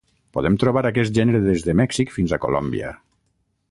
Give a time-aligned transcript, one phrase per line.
[0.37, 2.95] Podem trobar aquest gènere des de Mèxic fins a Colòmbia.